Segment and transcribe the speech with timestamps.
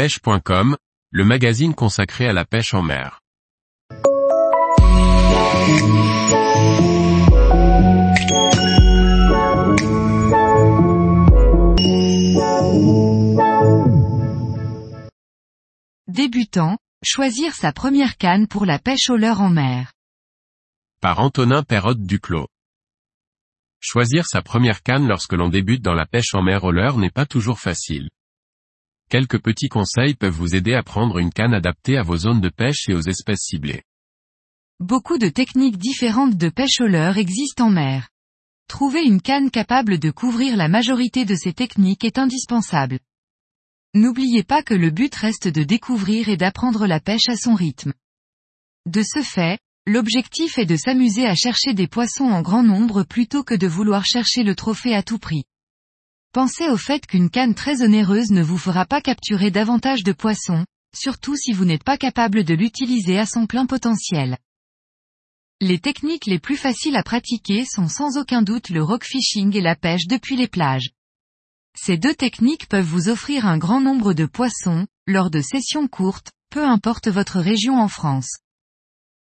[0.00, 0.78] pêche.com,
[1.10, 3.20] le magazine consacré à la pêche en mer.
[16.08, 19.92] Débutant, choisir sa première canne pour la pêche au leurre en mer.
[21.02, 22.48] Par Antonin Perrotte Duclos.
[23.80, 27.10] Choisir sa première canne lorsque l'on débute dans la pêche en mer au leurre n'est
[27.10, 28.08] pas toujours facile.
[29.10, 32.48] Quelques petits conseils peuvent vous aider à prendre une canne adaptée à vos zones de
[32.48, 33.82] pêche et aux espèces ciblées.
[34.78, 38.08] Beaucoup de techniques différentes de pêche au leurre existent en mer.
[38.68, 43.00] Trouver une canne capable de couvrir la majorité de ces techniques est indispensable.
[43.94, 47.92] N'oubliez pas que le but reste de découvrir et d'apprendre la pêche à son rythme.
[48.86, 49.58] De ce fait,
[49.88, 54.04] l'objectif est de s'amuser à chercher des poissons en grand nombre plutôt que de vouloir
[54.04, 55.46] chercher le trophée à tout prix.
[56.32, 60.64] Pensez au fait qu'une canne très onéreuse ne vous fera pas capturer davantage de poissons,
[60.94, 64.38] surtout si vous n'êtes pas capable de l'utiliser à son plein potentiel.
[65.60, 69.60] Les techniques les plus faciles à pratiquer sont sans aucun doute le rock fishing et
[69.60, 70.90] la pêche depuis les plages.
[71.76, 76.30] Ces deux techniques peuvent vous offrir un grand nombre de poissons, lors de sessions courtes,
[76.48, 78.38] peu importe votre région en France.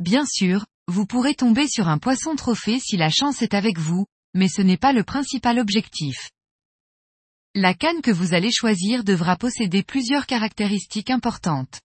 [0.00, 4.06] Bien sûr, vous pourrez tomber sur un poisson trophée si la chance est avec vous,
[4.34, 6.30] mais ce n'est pas le principal objectif.
[7.60, 11.80] La canne que vous allez choisir devra posséder plusieurs caractéristiques importantes.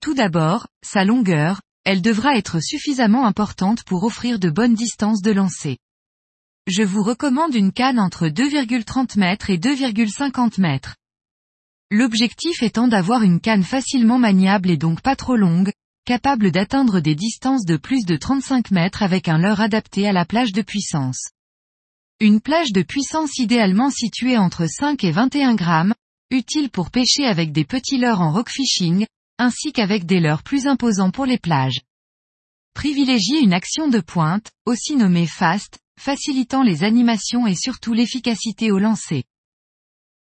[0.00, 5.30] Tout d'abord, sa longueur, elle devra être suffisamment importante pour offrir de bonnes distances de
[5.30, 5.76] lancer.
[6.66, 10.96] Je vous recommande une canne entre 2,30 mètres et 2,50 mètres.
[11.90, 15.70] L'objectif étant d'avoir une canne facilement maniable et donc pas trop longue,
[16.06, 20.24] capable d'atteindre des distances de plus de 35 mètres avec un leurre adapté à la
[20.24, 21.28] plage de puissance.
[22.22, 25.94] Une plage de puissance idéalement située entre 5 et 21 grammes,
[26.30, 29.06] utile pour pêcher avec des petits leurres en rock fishing,
[29.38, 31.80] ainsi qu'avec des leurres plus imposants pour les plages.
[32.74, 38.78] Privilégiez une action de pointe, aussi nommée fast, facilitant les animations et surtout l'efficacité au
[38.78, 39.24] lancer.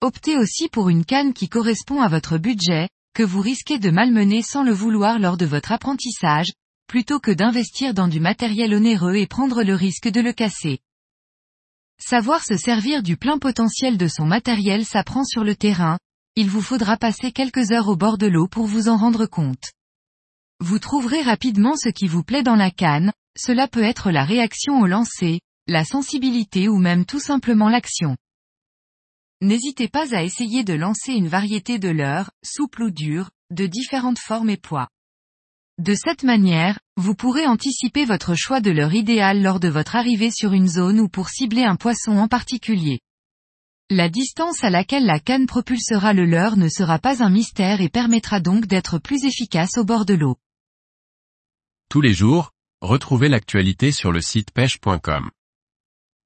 [0.00, 4.42] Optez aussi pour une canne qui correspond à votre budget, que vous risquez de malmener
[4.42, 6.50] sans le vouloir lors de votre apprentissage,
[6.88, 10.80] plutôt que d'investir dans du matériel onéreux et prendre le risque de le casser.
[12.00, 15.98] Savoir se servir du plein potentiel de son matériel s'apprend sur le terrain,
[16.36, 19.72] il vous faudra passer quelques heures au bord de l'eau pour vous en rendre compte.
[20.60, 24.80] Vous trouverez rapidement ce qui vous plaît dans la canne, cela peut être la réaction
[24.80, 28.16] au lancer, la sensibilité ou même tout simplement l'action.
[29.40, 34.18] N'hésitez pas à essayer de lancer une variété de leurres, souple ou dure, de différentes
[34.18, 34.88] formes et poids.
[35.78, 40.32] De cette manière, vous pourrez anticiper votre choix de l'heure idéale lors de votre arrivée
[40.32, 42.98] sur une zone ou pour cibler un poisson en particulier.
[43.88, 47.88] La distance à laquelle la canne propulsera le leurre ne sera pas un mystère et
[47.88, 50.36] permettra donc d'être plus efficace au bord de l'eau.
[51.88, 52.50] Tous les jours,
[52.80, 55.30] retrouvez l'actualité sur le site pêche.com.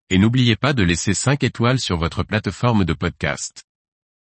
[0.08, 3.64] Et n'oubliez pas de laisser 5 étoiles sur votre plateforme de podcast.